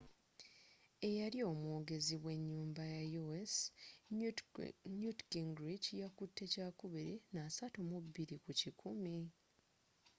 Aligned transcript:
eyali 1.07 1.39
omwogezi 1.51 2.15
wenyumba 2.25 2.83
ya 2.93 3.01
u.s 3.25 3.53
newt 4.97 5.19
gingrich 5.31 5.87
yakutte 6.01 6.43
kyakubiri 6.53 7.13
na 7.35 7.43
32 7.57 8.35
kukikumi 8.43 9.17